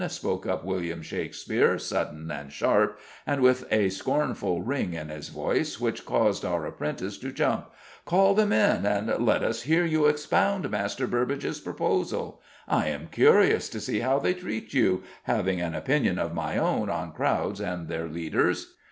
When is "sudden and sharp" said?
1.77-2.99